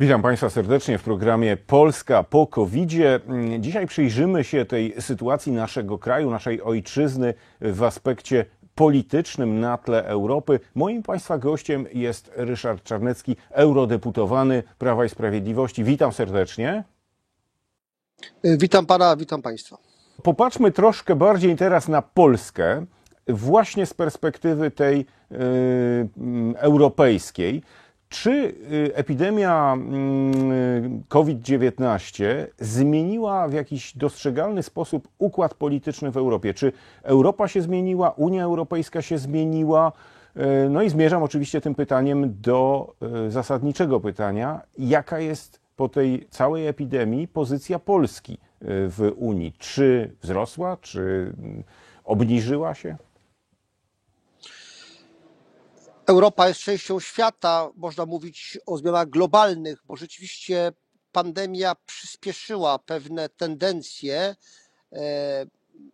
Witam 0.00 0.22
Państwa 0.22 0.50
serdecznie 0.50 0.98
w 0.98 1.02
programie 1.02 1.56
Polska 1.56 2.22
po 2.22 2.46
covid 2.46 2.90
-zie. 2.90 3.20
Dzisiaj 3.60 3.86
przyjrzymy 3.86 4.44
się 4.44 4.64
tej 4.64 4.94
sytuacji 5.02 5.52
naszego 5.52 5.98
kraju, 5.98 6.30
naszej 6.30 6.62
ojczyzny 6.62 7.34
w 7.60 7.82
aspekcie 7.82 8.44
politycznym 8.74 9.60
na 9.60 9.78
tle 9.78 10.04
Europy. 10.04 10.60
Moim 10.74 11.02
Państwa 11.02 11.38
gościem 11.38 11.86
jest 11.94 12.30
Ryszard 12.36 12.82
Czarnecki, 12.82 13.36
eurodeputowany 13.50 14.62
Prawa 14.78 15.04
i 15.04 15.08
Sprawiedliwości. 15.08 15.84
Witam 15.84 16.12
serdecznie. 16.12 16.84
Witam 18.44 18.86
Pana, 18.86 19.16
witam 19.16 19.42
Państwa. 19.42 19.85
Popatrzmy 20.22 20.72
troszkę 20.72 21.16
bardziej 21.16 21.56
teraz 21.56 21.88
na 21.88 22.02
Polskę, 22.02 22.86
właśnie 23.28 23.86
z 23.86 23.94
perspektywy 23.94 24.70
tej 24.70 25.06
yy, 25.30 25.38
europejskiej. 26.56 27.62
Czy 28.08 28.30
y, 28.30 28.90
epidemia 28.94 29.72
mm, 29.72 31.02
COVID-19 31.08 32.24
zmieniła 32.58 33.48
w 33.48 33.52
jakiś 33.52 33.96
dostrzegalny 33.96 34.62
sposób 34.62 35.08
układ 35.18 35.54
polityczny 35.54 36.10
w 36.10 36.16
Europie? 36.16 36.54
Czy 36.54 36.72
Europa 37.02 37.48
się 37.48 37.62
zmieniła, 37.62 38.10
Unia 38.10 38.44
Europejska 38.44 39.02
się 39.02 39.18
zmieniła? 39.18 39.92
Y, 40.36 40.70
no 40.70 40.82
i 40.82 40.90
zmierzam 40.90 41.22
oczywiście 41.22 41.60
tym 41.60 41.74
pytaniem 41.74 42.40
do 42.40 42.92
y, 43.26 43.30
zasadniczego 43.30 44.00
pytania: 44.00 44.60
jaka 44.78 45.18
jest 45.18 45.60
po 45.76 45.88
tej 45.88 46.26
całej 46.30 46.66
epidemii 46.66 47.28
pozycja 47.28 47.78
Polski 47.78 48.38
w 48.60 49.12
Unii? 49.16 49.52
Czy 49.58 50.16
wzrosła, 50.22 50.76
czy 50.76 51.32
obniżyła 52.04 52.74
się? 52.74 52.96
Europa 56.06 56.48
jest 56.48 56.60
częścią 56.60 57.00
świata, 57.00 57.70
można 57.76 58.06
mówić 58.06 58.58
o 58.66 58.76
zmianach 58.76 59.08
globalnych, 59.08 59.82
bo 59.86 59.96
rzeczywiście 59.96 60.72
pandemia 61.12 61.76
przyspieszyła 61.86 62.78
pewne 62.78 63.28
tendencje, 63.28 64.36
e, 64.92 65.46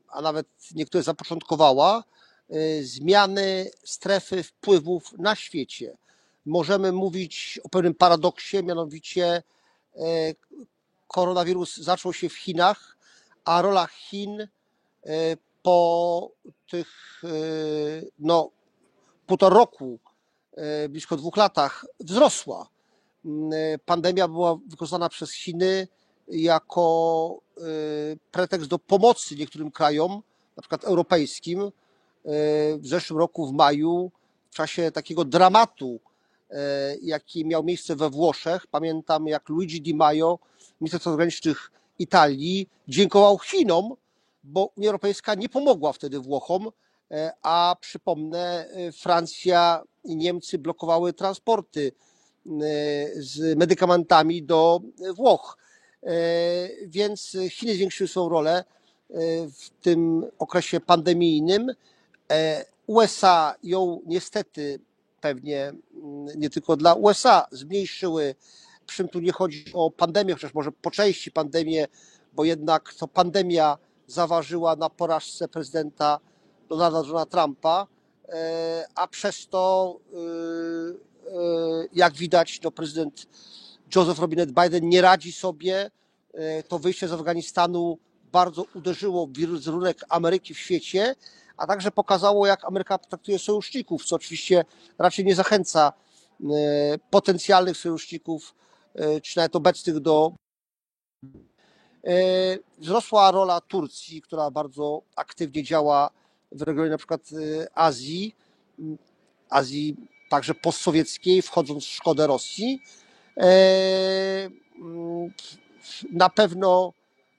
a 0.08 0.22
nawet 0.22 0.46
niektóre 0.74 1.04
zapoczątkowała, 1.04 2.04
e, 2.50 2.82
zmiany 2.82 3.70
strefy 3.84 4.42
wpływów 4.42 5.12
na 5.18 5.34
świecie. 5.34 5.96
Możemy 6.46 6.92
mówić 6.92 7.60
o 7.64 7.68
pewnym 7.68 7.94
paradoksie, 7.94 8.62
mianowicie 8.62 9.42
e, 9.96 10.34
koronawirus 11.12 11.76
zaczął 11.76 12.12
się 12.12 12.28
w 12.28 12.38
Chinach, 12.38 12.96
a 13.44 13.62
rola 13.62 13.86
Chin 13.86 14.48
po 15.62 16.30
tych 16.66 17.22
no, 18.18 18.50
półtora 19.26 19.54
roku, 19.56 19.98
e, 20.56 20.88
blisko 20.88 21.16
dwóch 21.16 21.36
latach 21.36 21.86
wzrosła. 22.00 22.68
Mm, 23.24 23.52
e, 23.52 23.78
pandemia 23.78 24.28
była 24.28 24.58
wykorzystana 24.68 25.08
przez 25.08 25.32
Chiny 25.32 25.88
jako 26.28 27.38
e, 27.58 27.62
pretekst 28.30 28.68
do 28.68 28.78
pomocy 28.78 29.36
niektórym 29.36 29.70
krajom, 29.70 30.22
na 30.56 30.60
przykład 30.62 30.84
europejskim. 30.84 31.70
W 32.78 32.86
zeszłym 32.86 33.18
roku, 33.18 33.46
w 33.46 33.52
maju, 33.52 34.10
w 34.50 34.54
czasie 34.54 34.90
takiego 34.90 35.24
dramatu, 35.24 36.00
jaki 37.02 37.46
miał 37.46 37.64
miejsce 37.64 37.96
we 37.96 38.10
Włoszech, 38.10 38.66
pamiętam 38.66 39.26
jak 39.26 39.48
Luigi 39.48 39.80
Di 39.80 39.94
Maio, 39.94 40.38
minister 40.80 41.00
spraw 41.00 41.12
zagranicznych 41.12 41.70
Italii, 41.98 42.68
dziękował 42.88 43.38
Chinom, 43.38 43.94
bo 44.44 44.70
Unia 44.76 44.88
Europejska 44.88 45.34
nie 45.34 45.48
pomogła 45.48 45.92
wtedy 45.92 46.20
Włochom, 46.20 46.70
E, 47.12 47.32
a 47.42 47.76
przypomnę, 47.80 48.66
e, 48.68 48.92
Francja 48.92 49.82
i 50.04 50.16
Niemcy 50.16 50.58
blokowały 50.58 51.12
transporty 51.12 51.92
e, 51.92 52.50
z 53.16 53.58
medykamentami 53.58 54.42
do 54.42 54.80
Włoch. 55.14 55.58
Więc 56.86 57.36
Chiny 57.50 57.74
zwiększyły 57.74 58.08
swoją 58.08 58.28
rolę 58.28 58.64
w 59.58 59.70
tym 59.82 60.26
okresie 60.38 60.80
pandemijnym. 60.80 61.70
USA 62.86 63.54
ją 63.62 64.00
niestety 64.06 64.80
pewnie 65.22 65.60
mm, 65.68 66.26
nie 66.36 66.50
tylko 66.50 66.76
dla 66.76 66.94
USA 66.94 67.46
zmniejszyły. 67.50 68.34
Przy 68.86 68.96
czym 68.96 69.08
tu 69.08 69.20
nie 69.20 69.32
chodzi 69.32 69.64
o 69.74 69.90
pandemię, 69.90 70.34
chociaż 70.34 70.54
może 70.54 70.72
po 70.72 70.90
części 70.90 71.30
pandemię, 71.30 71.86
bo 72.32 72.44
jednak 72.44 72.94
to 72.94 73.08
pandemia 73.08 73.78
zaważyła 74.06 74.76
na 74.76 74.90
porażce 74.90 75.48
prezydenta 75.48 76.20
Donalda 76.68 76.98
Johna 76.98 77.26
Trumpa, 77.26 77.86
e, 78.28 78.86
a 78.94 79.08
przez 79.08 79.48
to, 79.48 79.96
e, 80.12 80.18
e, 80.18 81.88
jak 81.92 82.14
widać, 82.14 82.60
no, 82.64 82.70
prezydent 82.70 83.26
Joseph 83.96 84.18
Robinette 84.18 84.62
Biden 84.62 84.88
nie 84.88 85.02
radzi 85.02 85.32
sobie. 85.32 85.90
To 86.68 86.78
wyjście 86.78 87.08
z 87.08 87.12
Afganistanu 87.12 87.98
bardzo 88.32 88.64
uderzyło 88.74 89.26
w 89.26 89.32
wizerunek 89.32 90.04
Ameryki 90.08 90.54
w 90.54 90.58
świecie, 90.58 91.14
a 91.56 91.66
także 91.66 91.90
pokazało, 91.90 92.46
jak 92.46 92.64
Ameryka 92.64 92.98
traktuje 92.98 93.38
sojuszników, 93.38 94.04
co 94.04 94.16
oczywiście 94.16 94.64
raczej 94.98 95.24
nie 95.24 95.34
zachęca 95.34 95.92
potencjalnych 97.10 97.76
sojuszników, 97.76 98.54
czy 99.22 99.36
nawet 99.36 99.56
obecnych 99.56 100.00
do. 100.00 100.32
Wzrosła 102.78 103.30
rola 103.30 103.60
Turcji, 103.60 104.22
która 104.22 104.50
bardzo 104.50 105.02
aktywnie 105.16 105.62
działa 105.62 106.10
w 106.52 106.62
regionie 106.62 106.90
na 106.90 106.98
przykład 106.98 107.20
Azji, 107.74 108.34
Azji 109.50 109.96
także 110.32 110.54
postsowieckiej, 110.54 111.42
wchodząc 111.42 111.84
w 111.84 111.88
szkodę 111.88 112.26
Rosji. 112.26 112.82
E, 113.36 114.50
na 116.12 116.30
pewno 116.30 116.92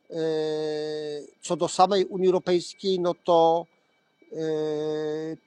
e, 0.10 0.16
co 1.42 1.56
do 1.56 1.68
samej 1.68 2.06
Unii 2.06 2.28
Europejskiej, 2.28 3.00
no 3.00 3.14
to 3.24 3.66
e, 3.66 3.73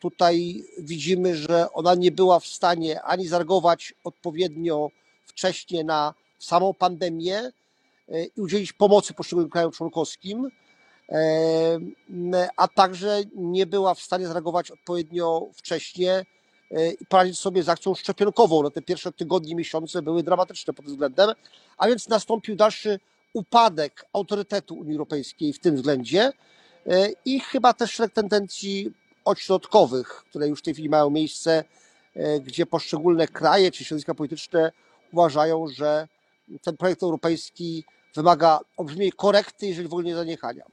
tutaj 0.00 0.64
widzimy, 0.78 1.36
że 1.36 1.72
ona 1.72 1.94
nie 1.94 2.12
była 2.12 2.41
w 2.41 2.47
stanie 2.47 3.02
ani 3.02 3.26
zareagować 3.26 3.94
odpowiednio 4.04 4.91
wcześnie 5.26 5.84
na 5.84 6.14
samą 6.38 6.74
pandemię 6.74 7.52
i 8.36 8.41
udzielić 8.41 8.72
pomocy 8.72 9.14
poszczególnym 9.14 9.50
krajom 9.50 9.72
członkowskim 9.72 10.50
a 12.56 12.69
także 12.69 13.20
nie 13.36 13.66
była 13.66 13.94
w 13.94 14.00
stanie 14.00 14.26
zareagować 14.26 14.70
odpowiednio 14.70 15.47
wcześnie 15.54 16.24
i 17.00 17.06
poradzić 17.06 17.38
sobie 17.38 17.62
z 17.62 17.68
akcją 17.68 17.94
szczepionkową. 17.94 18.62
No 18.62 18.70
te 18.70 18.82
pierwsze 18.82 19.12
tygodnie, 19.12 19.54
miesiące 19.54 20.03
były 20.03 20.22
dramatyczne 20.22 20.74
pod 20.74 20.84
tym 20.84 20.94
względem, 20.94 21.30
a 21.78 21.88
więc 21.88 22.08
nastąpił 22.08 22.56
dalszy 22.56 23.00
upadek 23.32 24.06
autorytetu 24.12 24.74
Unii 24.74 24.92
Europejskiej 24.92 25.53
w 25.53 25.58
tym 25.58 25.76
względzie 25.76 26.32
i 27.24 27.41
chyba 27.41 27.72
też 27.72 27.92
szereg 27.92 28.12
tendencji 28.12 28.92
ośrodkowych, 29.24 30.08
które 30.08 30.48
już 30.48 30.58
w 30.58 30.62
tej 30.62 30.74
chwili 30.74 30.88
mają 30.88 31.10
miejsce, 31.10 31.64
e, 32.14 32.41
gdzie 32.41 32.66
poszczególne 32.66 33.28
kraje 33.28 33.70
czy 33.70 33.84
środowiska 33.84 34.14
polityczne 34.14 34.72
uważają, 35.12 35.66
że 35.69 36.08
ten 36.62 36.76
projekt 36.76 37.02
europejski 37.02 37.84
wymaga 38.14 38.60
olbrzymiej 38.76 39.12
korekty, 39.12 39.66
jeżeli 39.66 39.88
w 39.88 39.92
ogóle 39.92 40.06
nie 40.06 40.14
zaniechania. 40.14 40.64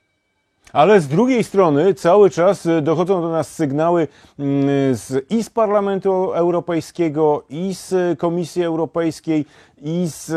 Ale 0.74 1.02
z 1.02 1.08
drugiej 1.08 1.44
strony 1.44 1.94
cały 1.94 2.30
czas 2.30 2.66
y, 2.66 2.82
dochodzą 2.82 3.22
do 3.22 3.30
nas 3.30 3.56
sygnały 3.56 4.08
mm, 4.40 4.96
z, 4.96 5.32
i 5.32 5.44
z 5.44 5.50
Parlamentu 5.50 6.34
Europejskiego, 6.34 7.44
i 7.50 7.76
z 7.76 8.20
Komisji 8.20 8.64
Europejskiej, 8.64 9.46
i 9.82 10.08
z 10.08 10.32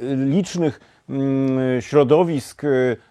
licznych 0.00 0.80
mm, 1.08 1.82
środowisk, 1.82 2.62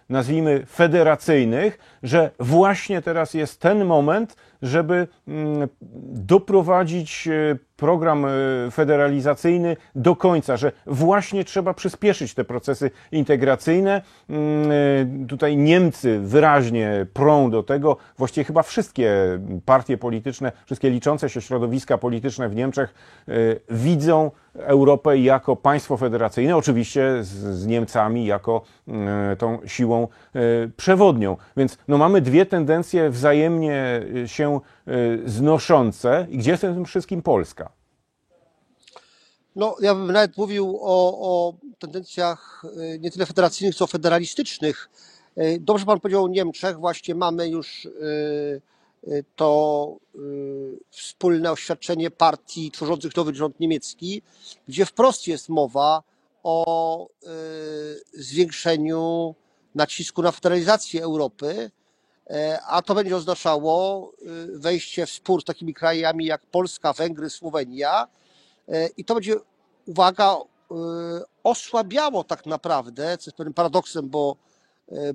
nazwijmy 0.08 0.66
federacyjnych, 0.66 1.78
że 2.02 2.30
właśnie 2.40 3.02
teraz 3.02 3.34
jest 3.34 3.60
ten 3.60 3.84
moment, 3.84 4.36
żeby 4.62 5.08
mm, 5.28 5.68
doprowadzić 6.12 7.28
program 7.76 8.24
e, 8.24 8.30
federalizacyjny 8.70 9.76
do 9.94 10.16
końca, 10.16 10.56
że 10.56 10.72
właśnie 10.86 11.44
trzeba 11.44 11.74
przyspieszyć 11.74 12.34
te 12.34 12.44
procesy 12.44 12.90
integracyjne. 13.12 14.02
Mm, 14.30 14.70
e, 15.22 15.26
tutaj 15.26 15.56
Niemcy 15.56 16.20
wyraźnie 16.20 17.06
prą 17.12 17.50
do 17.50 17.62
tego, 17.62 17.96
właściwie 18.18 18.44
chyba 18.44 18.62
wszystkie 18.62 19.14
partie 19.64 19.98
polityczne, 19.98 20.52
wszystkie 20.66 20.90
liczące 20.90 21.28
się 21.28 21.40
środowiska 21.40 21.98
polityczne 21.98 22.48
w 22.48 22.54
Niemczech 22.54 22.94
e, 23.28 23.32
widzą 23.70 24.30
Europę 24.54 25.18
jako 25.18 25.56
państwo 25.56 25.96
federacyjne, 25.96 26.56
oczywiście 26.56 27.24
z, 27.24 27.28
z 27.58 27.66
Niemcami 27.66 28.26
jako 28.26 28.62
tą 29.38 29.58
siłą 29.66 29.93
przewodnią. 30.76 31.36
Więc 31.56 31.78
no, 31.88 31.98
mamy 31.98 32.20
dwie 32.20 32.46
tendencje 32.46 33.10
wzajemnie 33.10 34.02
się 34.26 34.60
znoszące. 35.24 36.26
I 36.30 36.38
gdzie 36.38 36.50
jest 36.50 36.62
w 36.62 36.74
tym 36.74 36.84
wszystkim 36.84 37.22
Polska? 37.22 37.72
No, 39.56 39.76
ja 39.80 39.94
bym 39.94 40.12
nawet 40.12 40.36
mówił 40.36 40.78
o, 40.80 41.18
o 41.20 41.54
tendencjach 41.78 42.62
nie 43.00 43.10
tyle 43.10 43.26
federacyjnych, 43.26 43.74
co 43.74 43.86
federalistycznych. 43.86 44.90
E, 45.36 45.58
Dobrze 45.58 45.86
Pan 45.86 46.00
powiedział 46.00 46.24
o 46.24 46.28
Niemczech. 46.28 46.78
Właśnie 46.78 47.14
mamy 47.14 47.48
już 47.48 47.86
e, 47.86 49.10
e, 49.12 49.22
to 49.36 49.96
e, 50.14 50.18
wspólne 50.90 51.52
oświadczenie 51.52 52.10
partii 52.10 52.70
tworzących 52.70 53.16
nowy 53.16 53.34
rząd 53.34 53.60
niemiecki, 53.60 54.22
gdzie 54.68 54.86
wprost 54.86 55.26
jest 55.26 55.48
mowa 55.48 56.02
o 56.42 57.06
e, 57.06 57.28
zwiększeniu 58.12 59.34
nacisku 59.74 60.22
na 60.22 60.32
federalizację 60.32 61.02
Europy, 61.02 61.70
e, 62.30 62.58
a 62.66 62.82
to 62.82 62.94
będzie 62.94 63.16
oznaczało 63.16 64.12
e, 64.12 64.58
wejście 64.58 65.06
w 65.06 65.10
spór 65.10 65.42
z 65.42 65.44
takimi 65.44 65.74
krajami 65.74 66.24
jak 66.24 66.46
Polska, 66.46 66.92
Węgry, 66.92 67.30
Słowenia. 67.30 68.08
E, 68.68 68.88
i 68.96 69.04
to 69.04 69.14
będzie, 69.14 69.34
uwaga, 69.86 70.36
osłabiało 71.42 72.24
tak 72.24 72.46
naprawdę, 72.46 73.18
co 73.18 73.30
jest 73.30 73.36
pewnym 73.36 73.54
paradoksem, 73.54 74.08
bo, 74.08 74.36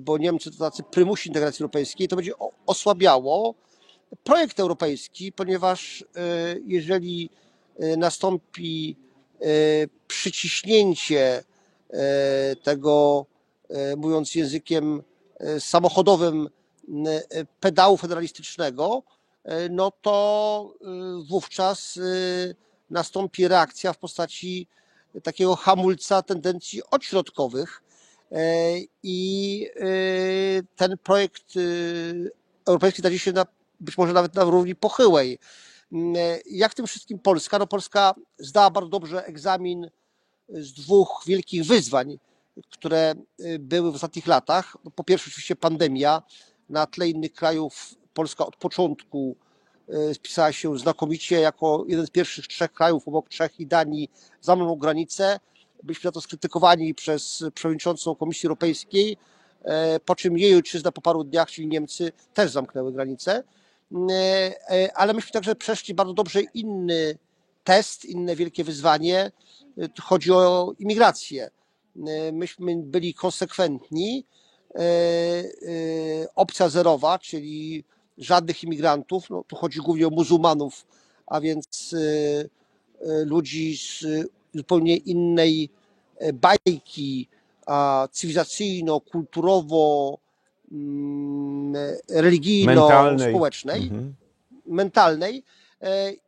bo 0.00 0.18
Niemcy 0.18 0.50
to 0.50 0.58
tacy 0.58 0.82
prymusi 0.82 1.28
integracji 1.28 1.62
europejskiej, 1.62 2.08
to 2.08 2.16
będzie 2.16 2.32
osłabiało 2.66 3.54
projekt 4.24 4.60
europejski, 4.60 5.32
ponieważ 5.32 6.04
jeżeli 6.66 7.30
nastąpi 7.96 8.96
przyciśnięcie 10.06 11.44
tego, 12.62 13.26
mówiąc 13.96 14.34
językiem 14.34 15.02
e, 15.38 15.60
samochodowym, 15.60 16.48
e, 17.06 17.44
pedału 17.60 17.96
federalistycznego, 17.96 19.02
e, 19.44 19.68
no 19.68 19.92
to 20.02 20.74
e, 20.80 20.86
wówczas 21.28 21.96
e, 21.96 22.00
nastąpi 22.90 23.48
reakcja 23.48 23.92
w 23.92 23.98
postaci 23.98 24.66
takiego 25.22 25.56
hamulca 25.56 26.22
tendencji 26.22 26.82
odśrodkowych 26.90 27.82
e, 28.32 28.72
i 29.02 29.66
e, 29.76 29.82
ten 30.76 30.98
projekt 30.98 31.56
e, 31.56 31.60
europejski 32.66 33.00
znajdzie 33.00 33.18
się 33.18 33.32
na, 33.32 33.46
być 33.80 33.98
może 33.98 34.12
nawet 34.12 34.34
na 34.34 34.44
równi 34.44 34.74
pochyłej. 34.74 35.38
Mm, 35.92 36.16
e, 36.16 36.38
Jak 36.50 36.72
w 36.72 36.74
tym 36.74 36.86
wszystkim 36.86 37.18
Polska? 37.18 37.58
No 37.58 37.66
Polska 37.66 38.14
zdała 38.38 38.70
bardzo 38.70 38.90
dobrze 38.90 39.24
egzamin 39.26 39.90
z 40.48 40.72
dwóch 40.72 41.22
wielkich 41.26 41.64
wyzwań, 41.64 42.18
które 42.70 43.14
y, 43.40 43.58
były 43.58 43.92
w 43.92 43.94
ostatnich 43.94 44.26
latach. 44.26 44.76
No, 44.84 44.90
Po 44.90 45.04
pierwsze, 45.04 45.28
oczywiście 45.30 45.56
pandemia. 45.56 46.22
Na 46.68 46.86
tle 46.86 47.08
innych 47.08 47.32
krajów 47.32 47.94
Polska 48.14 48.46
od 48.46 48.56
początku 48.56 49.36
y, 49.88 50.14
spisała 50.14 50.52
się 50.52 50.78
znakomicie 50.78 51.40
jako 51.40 51.84
jeden 51.88 52.06
z 52.06 52.10
pierwszych 52.10 52.46
trzech 52.46 52.72
krajów 52.72 53.08
obok 53.08 53.28
Czech 53.28 53.60
i 53.60 53.66
Danii 53.66 54.10
zamknął 54.40 54.76
granicę. 54.76 55.40
Byliśmy 55.82 56.08
za 56.08 56.12
to 56.12 56.20
skrytykowani 56.20 56.94
przez 56.94 57.44
przewodniczącą 57.54 58.14
Komisji 58.14 58.46
Europejskiej, 58.46 59.16
e, 59.62 60.00
po 60.00 60.16
czym 60.16 60.38
jej 60.38 60.54
ojczyzna 60.54 60.92
po 60.92 61.00
paru 61.00 61.24
dniach, 61.24 61.50
czyli 61.50 61.68
Niemcy, 61.68 62.12
też 62.34 62.50
zamknęły 62.50 62.92
granicę. 62.92 63.42
E, 64.10 64.14
e, 64.70 64.96
Ale 64.96 65.14
myśmy 65.14 65.30
także 65.30 65.54
przeszli 65.54 65.94
bardzo 65.94 66.12
dobrze 66.14 66.40
inny 66.40 67.18
test, 67.64 68.04
inne 68.04 68.36
wielkie 68.36 68.64
wyzwanie. 68.64 69.32
Tu 69.94 70.02
Chodzi 70.02 70.32
o 70.32 70.72
imigrację. 70.78 71.50
E, 72.06 72.32
Myśmy 72.32 72.76
byli 72.76 73.14
konsekwentni. 73.14 74.24
E, 74.74 74.80
e, 74.80 75.44
Opcja 76.34 76.68
zerowa, 76.68 77.18
czyli 77.18 77.84
żadnych 78.18 78.62
imigrantów. 78.64 79.30
No, 79.30 79.44
tu 79.48 79.56
chodzi 79.56 79.80
głównie 79.80 80.06
o 80.06 80.10
muzułmanów, 80.10 80.86
a 81.26 81.40
więc 81.40 81.94
ludzi 83.24 83.76
z 83.76 84.04
zupełnie 84.54 84.96
innej 84.96 85.70
bajki 86.34 87.28
cywilizacyjno, 88.12 89.00
kulturowo, 89.00 90.18
mm, 90.72 91.70
Mentalnej. 91.70 92.22
religijno-społecznej 92.22 93.82
Mhm. 93.82 94.14
mentalnej 94.66 95.42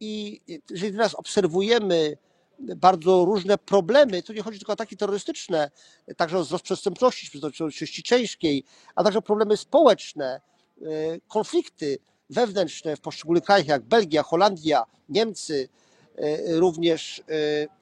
i 0.00 0.41
jeżeli 0.70 0.93
teraz 0.93 1.14
obserwujemy 1.14 2.17
bardzo 2.58 3.25
różne 3.25 3.58
problemy, 3.58 4.22
to 4.22 4.32
nie 4.32 4.43
chodzi 4.43 4.58
tylko 4.58 4.72
o 4.72 4.75
ataki 4.75 4.96
terrorystyczne, 4.96 5.70
także 6.16 6.38
o 6.38 6.43
wzrost 6.43 6.64
przestępczości, 6.64 7.31
przestępczości 7.31 8.02
ciężkiej, 8.02 8.64
a 8.94 9.04
także 9.04 9.22
problemy 9.22 9.56
społeczne, 9.56 10.40
e, 10.82 10.84
konflikty 11.28 11.99
wewnętrzne 12.31 12.96
w 12.96 13.00
poszczególnych 13.00 13.44
krajach 13.44 13.66
jak 13.66 13.82
Belgia, 13.82 14.22
Holandia, 14.22 14.84
Niemcy, 15.08 15.69
e, 16.16 16.54
również 16.60 17.19
e, 17.20 17.22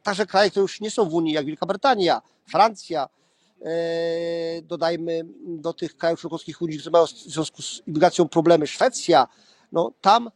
także 0.03 0.27
kraje, 0.27 0.51
które 0.51 0.63
już 0.63 0.81
nie 0.81 0.91
są 0.91 1.09
w 1.09 1.15
Unii, 1.15 1.35
jak 1.35 1.47
Wielka 1.47 1.67
Brytania, 1.67 2.23
Francja, 2.51 3.09
dodajmy 4.63 5.21
do 5.47 5.73
tych 5.73 5.97
krajów 5.97 6.21
członkowskich 6.21 6.63
Unii, 6.63 6.79
które 6.79 6.93
mają 6.93 7.07
w 7.07 7.11
związku 7.11 7.63
z 7.63 7.83
imigracją 7.87 8.29
problemy, 8.29 8.67
Szwecja, 8.67 9.29
no 9.73 9.93
tam 10.01 10.31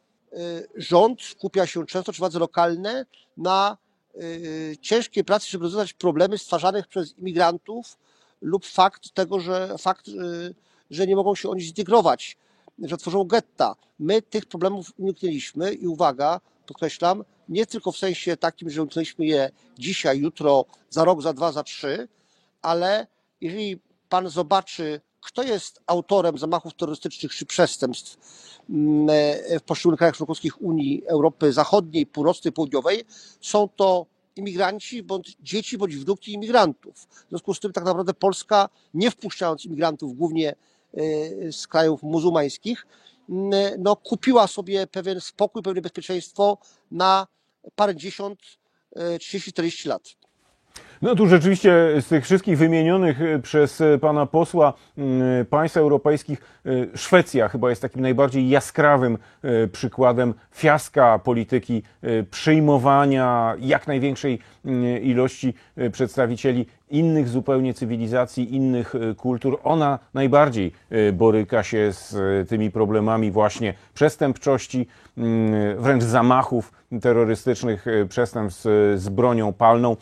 rząd 0.76 1.22
skupia 1.22 1.66
się 1.66 1.86
często, 1.86 2.12
czy 2.12 2.18
władze 2.18 2.38
lokalne, 2.38 3.06
na 3.36 3.76
ciężkiej 4.80 5.24
pracy, 5.24 5.46
żeby 5.50 5.64
rozwiązać 5.64 5.92
problemy 5.92 6.38
stwarzanych 6.38 6.86
przez 6.86 7.18
imigrantów 7.18 7.98
lub 8.40 8.66
fakt 8.66 9.14
tego, 9.14 9.40
że 9.40 9.74
fakt, 9.78 10.08
e, 10.08 10.12
że 10.90 11.06
nie 11.06 11.16
mogą 11.16 11.34
się 11.34 11.48
oni 11.48 11.62
zintegrować, 11.62 12.36
że 12.78 12.96
tworzą 12.96 13.24
getta. 13.24 13.74
My 13.98 14.22
tych 14.22 14.46
problemów 14.46 14.92
uniknęliśmy 14.98 15.74
i 15.74 15.86
uwaga, 15.86 16.40
podkreślam, 16.66 17.24
nie 17.48 17.66
tylko 17.66 17.92
w 17.92 17.98
sensie 17.98 18.36
takim, 18.36 18.70
że 18.70 18.82
uniknęliśmy 18.82 19.26
je 19.26 19.50
dzisiaj, 19.78 20.18
jutro, 20.18 20.64
za 20.90 21.04
rok, 21.04 21.22
za 21.22 21.32
dwa, 21.32 21.52
za 21.52 21.62
trzy, 21.62 22.08
ale 22.62 23.06
jeżeli 23.40 23.78
pan 24.08 24.28
zobaczy, 24.28 25.00
kto 25.24 25.42
jest 25.42 25.80
autorem 25.86 26.38
zamachów 26.38 26.74
terrorystycznych 26.74 27.32
czy 27.34 27.46
przestępstw 27.46 28.16
mm, 28.70 29.06
e, 29.10 29.58
w 29.58 29.62
poszczególnych 29.62 29.98
krajach 29.98 30.16
członkowskich 30.16 30.62
Unii 30.62 31.02
Europy 31.06 31.52
Zachodniej, 31.52 32.06
Północnej, 32.06 32.52
Południowej, 32.52 33.04
są 33.40 33.68
to 33.68 34.06
imigranci 34.36 35.02
bądź 35.02 35.36
dzieci 35.40 35.78
bądź 35.78 35.96
wnuki 35.96 36.32
imigrantów. 36.32 36.94
W 36.96 37.28
związku 37.28 37.54
z 37.54 37.60
tym 37.60 37.72
tak 37.72 37.84
naprawdę 37.84 38.14
Polska, 38.14 38.68
nie 38.94 39.10
wpuszczając 39.10 39.64
imigrantów 39.64 40.16
głównie 40.16 40.50
e, 40.50 41.52
z 41.52 41.66
krajów 41.66 42.02
muzułmańskich, 42.02 42.86
mm, 43.28 43.52
no, 43.78 43.96
kupiła 43.96 44.46
sobie 44.46 44.86
pewien 44.86 45.20
spokój, 45.20 45.62
pewne 45.62 45.80
bezpieczeństwo 45.80 46.58
na 46.90 47.26
parędziesiąt, 47.76 48.40
e, 48.96 49.18
30-40 49.18 49.88
lat. 49.88 50.23
No 51.04 51.14
tu 51.14 51.26
rzeczywiście 51.26 51.72
z 52.00 52.06
tych 52.06 52.24
wszystkich 52.24 52.58
wymienionych 52.58 53.20
y, 53.20 53.38
przez 53.42 53.80
y, 53.80 53.98
pana 54.00 54.26
posła 54.26 54.72
y, 55.40 55.44
państw 55.44 55.76
europejskich, 55.76 56.54
Szwecja 56.94 57.48
chyba 57.48 57.70
jest 57.70 57.82
takim 57.82 58.02
najbardziej 58.02 58.48
jaskrawym 58.48 59.18
przykładem 59.72 60.34
fiaska 60.54 61.18
polityki 61.18 61.82
przyjmowania 62.30 63.54
jak 63.60 63.86
największej 63.86 64.38
y, 64.66 64.98
ilości 64.98 65.54
przedstawicieli 65.92 66.66
innych 66.94 67.28
zupełnie 67.28 67.74
cywilizacji, 67.74 68.54
innych 68.54 68.94
y, 68.94 69.14
kultur. 69.14 69.60
Ona 69.64 69.98
najbardziej 70.14 70.72
y, 70.92 71.12
boryka 71.12 71.62
się 71.62 71.92
z 71.92 72.14
y, 72.14 72.46
tymi 72.48 72.70
problemami 72.70 73.30
właśnie 73.30 73.74
przestępczości, 73.94 74.86
y, 75.18 75.76
wręcz 75.78 76.02
zamachów 76.04 76.72
terrorystycznych, 77.02 77.86
przestępstw 78.08 78.64
z 78.94 79.08
bronią 79.08 79.52
palną. 79.52 79.96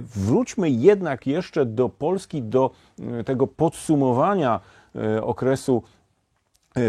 Wróćmy 0.00 0.70
jednak 0.70 1.26
jeszcze 1.26 1.66
do 1.66 1.88
Polski, 1.88 2.42
do 2.42 2.70
tego 3.24 3.46
podsumowania 3.46 4.60
okresu 5.22 5.82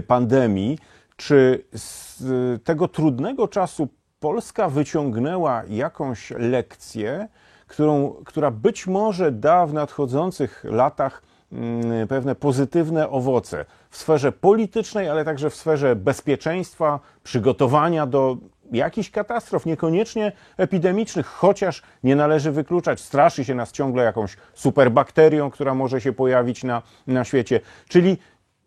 pandemii. 0.07 0.77
Czy 1.15 1.65
z 1.73 2.23
tego 2.63 2.87
trudnego 2.87 3.47
czasu 3.47 3.87
Polska 4.19 4.69
wyciągnęła 4.69 5.63
jakąś 5.69 6.31
lekcję, 6.31 7.27
którą, 7.69 8.13
która 8.25 8.51
być 8.51 8.87
może 8.87 9.31
da 9.31 9.65
w 9.65 9.73
nadchodzących 9.73 10.63
latach 10.63 11.21
mm, 11.51 12.07
pewne 12.07 12.35
pozytywne 12.35 13.09
owoce 13.09 13.65
w 13.89 13.97
sferze 13.97 14.31
politycznej, 14.31 15.09
ale 15.09 15.25
także 15.25 15.49
w 15.49 15.55
sferze 15.55 15.95
bezpieczeństwa, 15.95 16.99
przygotowania 17.23 18.05
do 18.05 18.37
jakichś 18.71 19.09
katastrof, 19.09 19.65
niekoniecznie 19.65 20.31
epidemicznych, 20.57 21.25
chociaż 21.27 21.81
nie 22.03 22.15
należy 22.15 22.51
wykluczać, 22.51 23.01
straszy 23.01 23.45
się 23.45 23.55
nas 23.55 23.71
ciągle 23.71 24.03
jakąś 24.03 24.37
superbakterią, 24.53 25.51
która 25.51 25.73
może 25.73 26.01
się 26.01 26.13
pojawić 26.13 26.63
na, 26.63 26.81
na 27.07 27.23
świecie. 27.23 27.59
Czyli 27.87 28.17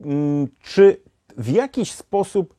mm, 0.00 0.48
czy 0.60 1.00
w 1.36 1.48
jakiś 1.48 1.92
sposób 1.92 2.54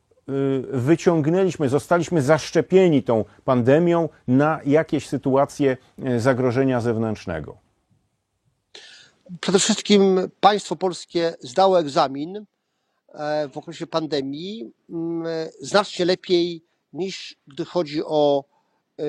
wyciągnęliśmy, 0.70 1.68
zostaliśmy 1.68 2.22
zaszczepieni 2.22 3.02
tą 3.02 3.24
pandemią 3.44 4.08
na 4.28 4.60
jakieś 4.66 5.08
sytuacje 5.08 5.76
y, 6.08 6.20
zagrożenia 6.20 6.80
zewnętrznego? 6.80 7.58
Przede 9.40 9.58
wszystkim 9.58 10.30
państwo 10.40 10.76
polskie 10.76 11.34
zdało 11.40 11.80
egzamin 11.80 12.36
e, 13.14 13.48
w 13.48 13.58
okresie 13.58 13.86
pandemii 13.86 14.72
mm, 14.90 15.26
znacznie 15.60 16.04
lepiej 16.04 16.64
niż 16.92 17.36
gdy 17.46 17.64
chodzi 17.64 18.04
o 18.04 18.44
e, 18.98 19.04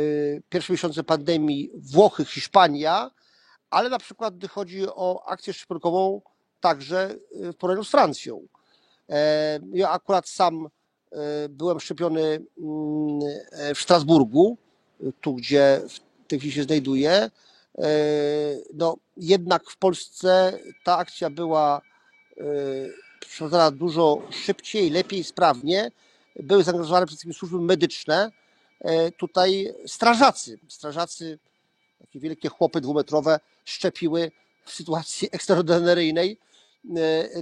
pierwsze 0.49 0.73
miesiące 0.73 1.03
pandemii 1.03 1.71
Włochy, 1.75 2.25
Hiszpania, 2.25 3.11
ale 3.69 3.89
na 3.89 3.99
przykład 3.99 4.37
gdy 4.37 4.47
chodzi 4.47 4.87
o 4.87 5.25
akcję 5.27 5.53
szczepionkową, 5.53 6.21
także 6.59 7.15
w 7.31 7.55
porównaniu 7.55 7.83
z 7.83 7.91
Francją. 7.91 8.47
Ja 9.73 9.89
akurat 9.89 10.29
sam 10.29 10.69
byłem 11.49 11.79
szczepiony 11.79 12.21
mm, 12.21 13.19
w 13.75 13.79
Strasburgu, 13.81 14.57
tu 15.21 15.33
gdzie 15.33 15.81
w 15.89 16.27
tej 16.27 16.39
chwili 16.39 16.53
się 16.53 16.63
znajduję. 16.63 17.31
No, 18.73 18.97
jednak 19.17 19.69
w 19.69 19.77
Polsce 19.77 20.59
ta 20.83 20.97
akcja 20.97 21.29
była 21.29 21.81
przeprowadzana 23.19 23.71
dużo 23.71 24.21
szybciej, 24.31 24.89
lepiej, 24.89 25.23
sprawnie. 25.23 25.91
Były 26.35 26.63
zaangażowane 26.63 27.05
przede 27.05 27.17
wszystkim 27.17 27.33
służby 27.33 27.61
medyczne, 27.61 28.31
tutaj 29.17 29.73
strażacy. 29.87 30.59
Strażacy, 30.67 31.39
takie 31.99 32.19
wielkie 32.19 32.49
chłopy 32.49 32.81
dwumetrowe, 32.81 33.39
szczepiły 33.65 34.31
w 34.65 34.71
sytuacji 34.71 35.29
ekstraordynaryjnej 35.31 36.37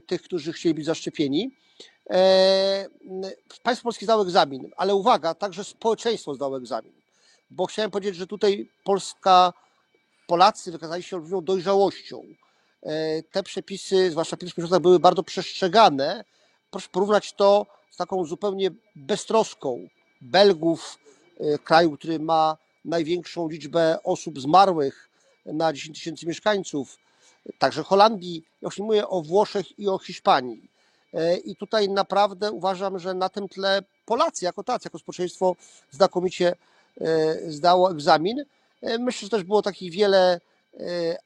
tych, 0.07 0.21
którzy 0.21 0.53
chcieli 0.53 0.75
być 0.75 0.85
zaszczepieni. 0.85 1.51
Państwo 3.63 3.83
polskie 3.83 4.05
zdało 4.05 4.23
egzamin, 4.23 4.71
ale 4.77 4.95
uwaga, 4.95 5.33
także 5.33 5.63
społeczeństwo 5.63 6.35
zdało 6.35 6.57
egzamin, 6.57 6.93
bo 7.51 7.65
chciałem 7.65 7.91
powiedzieć, 7.91 8.15
że 8.15 8.27
tutaj 8.27 8.69
Polska, 8.83 9.53
Polacy 10.27 10.71
wykazali 10.71 11.03
się 11.03 11.15
olbrzymią 11.15 11.41
dojrzałością. 11.41 12.23
Te 13.31 13.43
przepisy, 13.43 14.11
zwłaszcza 14.11 14.35
w 14.35 14.39
pierwszych 14.39 14.57
miesiącach, 14.57 14.79
były 14.79 14.99
bardzo 14.99 15.23
przestrzegane. 15.23 16.25
Proszę 16.71 16.87
porównać 16.91 17.33
to 17.33 17.65
z 17.91 17.97
taką 17.97 18.25
zupełnie 18.25 18.71
beztroską 18.95 19.87
Belgów, 20.21 20.99
kraju, 21.63 21.97
który 21.97 22.19
ma 22.19 22.57
największą 22.85 23.49
liczbę 23.49 23.97
osób 24.03 24.39
zmarłych 24.39 25.09
na 25.45 25.73
10 25.73 25.97
tysięcy 25.97 26.27
mieszkańców, 26.27 26.97
także 27.59 27.83
Holandii, 27.83 28.43
ja 28.61 28.65
już 28.65 28.77
nie 28.77 28.85
mówię 28.85 29.07
o 29.07 29.21
Włoszech 29.21 29.79
i 29.79 29.87
o 29.87 29.97
Hiszpanii. 29.97 30.72
I 31.45 31.55
tutaj 31.55 31.89
naprawdę 31.89 32.51
uważam, 32.51 32.99
że 32.99 33.13
na 33.13 33.29
tym 33.29 33.49
tle 33.49 33.83
Polacy 34.05 34.45
jako 34.45 34.63
tacy, 34.63 34.87
jako 34.87 34.99
społeczeństwo 34.99 35.55
znakomicie 35.91 36.55
zdało 37.47 37.91
egzamin. 37.91 38.45
Myślę, 38.99 39.25
że 39.25 39.29
też 39.29 39.43
było 39.43 39.61
takich 39.61 39.91
wiele 39.91 40.39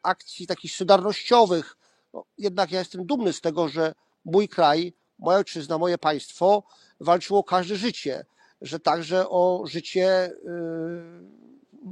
akcji 0.04 0.48
takich 0.48 0.72
solidarnościowych. 0.72 1.78
No, 2.14 2.24
jednak 2.38 2.72
ja 2.72 2.80
jestem 2.80 3.06
dumny 3.06 3.34
z 3.34 3.42
tego, 3.42 3.68
że 3.68 3.94
mój 4.26 4.50
kraj, 4.50 4.94
moja 5.20 5.38
ojczyzna, 5.38 5.78
moje 5.78 5.98
państwo 5.98 6.64
walczyło 7.00 7.40
o 7.40 7.44
każde 7.44 7.76
życie, 7.76 8.26
że 8.62 8.80
także 8.80 9.30
o 9.30 9.64
życie 9.66 10.32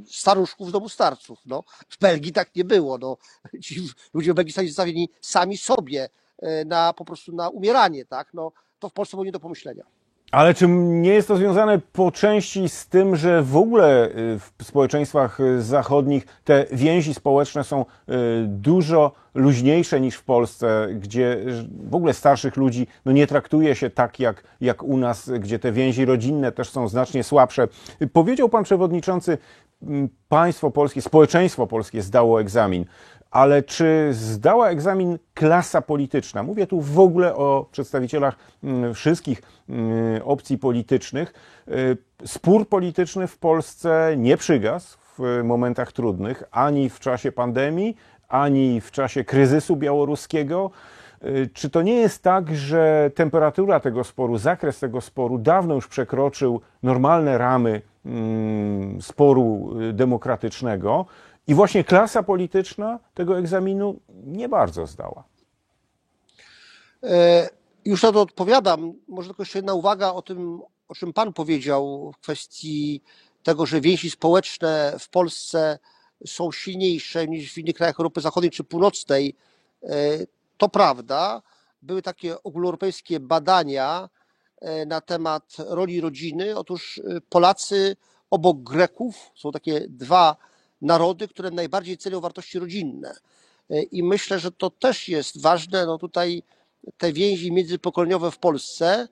staruszków 0.08 0.70
z 0.70 0.72
domu 0.72 0.90
starców. 0.90 1.40
No, 1.46 1.64
w 1.90 1.98
Belgii 2.00 2.32
tak 2.32 2.56
nie 2.56 2.64
było. 2.64 2.98
No. 2.98 3.18
Ci 3.64 3.90
ludzie 4.14 4.34
w 4.34 4.36
Belgii 4.36 4.52
zostali 4.52 4.68
zostawieni 4.68 5.10
sami 5.22 5.58
sobie 5.58 6.10
na, 6.66 6.94
po 6.94 7.06
prostu 7.06 7.36
na 7.36 7.50
umieranie. 7.50 8.06
Tak? 8.06 8.28
No, 8.34 8.52
to 8.80 8.90
w 8.90 8.94
Polsce 8.94 9.18
było 9.18 9.26
nie 9.26 9.32
do 9.32 9.40
pomyślenia. 9.40 9.84
Ale 10.32 10.54
czy 10.54 10.68
nie 10.68 11.14
jest 11.14 11.28
to 11.28 11.38
związane 11.38 11.80
po 11.80 12.12
części 12.12 12.70
z 12.70 12.88
tym, 12.88 13.16
że 13.16 13.42
w 13.42 13.58
ogóle 13.58 14.10
w 14.40 14.64
społeczeństwach 14.64 15.38
zachodnich 15.60 16.26
te 16.44 16.66
więzi 16.72 17.14
społeczne 17.14 17.64
są 17.64 17.86
dużo 18.46 19.12
luźniejsze 19.34 20.02
niż 20.02 20.16
w 20.16 20.24
Polsce, 20.24 20.88
gdzie 21.00 21.46
w 21.90 21.96
ogóle 21.96 22.14
starszych 22.14 22.58
ludzi 22.58 22.88
no 23.06 23.12
nie 23.12 23.28
traktuje 23.28 23.76
się 23.76 23.90
tak 23.90 24.20
jak, 24.20 24.44
jak 24.62 24.84
u 24.84 24.98
nas, 24.98 25.30
gdzie 25.30 25.60
te 25.60 25.72
więzi 25.72 26.06
rodzinne 26.06 26.52
też 26.52 26.70
są 26.70 26.88
znacznie 26.88 27.24
słabsze. 27.24 27.68
Powiedział 28.14 28.50
pan 28.50 28.64
przewodniczący, 28.64 29.38
państwo 30.30 30.72
polskie, 30.72 31.02
społeczeństwo 31.02 31.68
polskie 31.68 32.02
zdało 32.02 32.42
egzamin 32.42 32.86
ale 33.36 33.64
czy 33.64 34.10
zdała 34.12 34.70
egzamin 34.70 35.18
klasa 35.34 35.82
polityczna? 35.82 36.44
Mówię 36.44 36.68
tu 36.68 36.82
w 36.82 37.00
ogóle 37.00 37.36
o 37.36 37.66
przedstawicielach 37.72 38.36
wszystkich 38.94 39.42
opcji 40.24 40.58
politycznych. 40.58 41.34
Spór 42.26 42.68
polityczny 42.70 43.28
w 43.28 43.38
Polsce 43.38 44.14
nie 44.18 44.38
przygasł 44.38 44.98
w 45.18 45.42
momentach 45.44 45.92
trudnych, 45.92 46.44
ani 46.52 46.90
w 46.90 47.00
czasie 47.00 47.32
pandemii, 47.32 47.96
ani 48.28 48.82
w 48.82 48.92
czasie 48.92 49.24
kryzysu 49.24 49.76
białoruskiego. 49.76 50.72
Czy 51.54 51.70
to 51.70 51.82
nie 51.82 51.96
jest 51.96 52.24
tak, 52.24 52.56
że 52.56 53.12
temperatura 53.16 53.80
tego 53.80 54.04
sporu, 54.04 54.38
zakres 54.38 54.80
tego 54.80 55.02
sporu 55.02 55.38
dawno 55.38 55.76
już 55.76 55.88
przekroczył 55.88 56.62
normalne 56.84 57.38
ramy 57.38 57.82
sporu 59.02 59.74
demokratycznego? 59.94 61.06
I 61.48 61.56
właśnie 61.56 61.84
klasa 61.84 62.24
polityczna 62.24 63.00
tego 63.14 63.40
egzaminu 63.40 64.00
nie 64.10 64.50
bardzo 64.50 64.86
zdała. 64.86 65.24
Już 67.86 68.04
na 68.04 68.12
to 68.12 68.22
odpowiadam. 68.22 68.94
Może 69.08 69.30
tylko 69.30 69.42
jeszcze 69.42 69.60
jedna 69.60 69.74
uwaga 69.74 70.14
o 70.14 70.22
tym, 70.22 70.62
o 70.88 70.96
czym 70.96 71.14
Pan 71.14 71.34
powiedział 71.34 72.12
w 72.12 72.18
kwestii 72.18 73.02
tego, 73.44 73.66
że 73.66 73.82
więzi 73.82 74.10
społeczne 74.10 74.96
w 75.00 75.10
Polsce 75.10 75.80
są 76.26 76.52
silniejsze 76.52 77.28
niż 77.28 77.54
w 77.54 77.58
innych 77.58 77.76
krajach 77.76 78.00
Europy 78.00 78.22
Zachodniej 78.22 78.52
czy 78.52 78.64
Północnej. 78.64 79.36
To 80.58 80.70
prawda. 80.70 81.42
Były 81.82 82.02
takie 82.02 82.44
ogólnoeuropejskie 82.44 83.20
badania 83.20 84.10
na 84.88 85.02
temat 85.02 85.56
roli 85.68 86.02
rodziny. 86.02 86.58
Otóż 86.58 87.02
Polacy 87.30 87.96
obok 88.30 88.58
Greków 88.58 89.32
są 89.36 89.52
takie 89.52 89.86
dwa 89.90 90.36
narody, 90.82 91.28
które 91.28 91.52
najbardziej 91.52 91.98
cenią 91.98 92.20
wartości 92.20 92.60
rodzinne. 92.60 93.16
I 93.92 94.04
myślę, 94.04 94.40
że 94.40 94.52
to 94.52 94.70
też 94.70 95.10
jest 95.10 95.42
ważne. 95.42 95.86
No 95.86 95.98
tutaj 95.98 96.44
te 96.98 97.14
więzi 97.14 97.52
międzypokoleniowe 97.52 98.32
w 98.32 98.38
Polsce, 98.38 99.08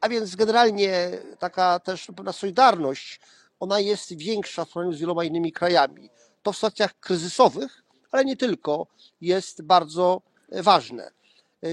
a 0.00 0.08
więc 0.08 0.36
generalnie 0.36 1.10
taka 1.38 1.78
też 1.80 2.06
pewna 2.06 2.32
solidarność, 2.32 3.20
ona 3.60 3.80
jest 3.80 4.16
większa 4.16 4.64
w 4.64 4.68
porównaniu 4.68 4.96
z 4.96 5.00
wieloma 5.00 5.24
innymi 5.24 5.52
krajami. 5.52 6.10
To 6.42 6.52
w 6.52 6.56
sytuacjach 6.56 7.00
kryzysowych, 7.00 7.82
ale 8.10 8.24
nie 8.24 8.36
tylko, 8.36 8.86
jest 9.20 9.62
bardzo 9.62 10.22
ważne. 10.50 11.10